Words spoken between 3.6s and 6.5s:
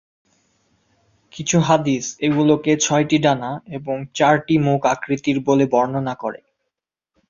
এবং চারটি মুখ আকৃতির বলে বর্ণনা করে।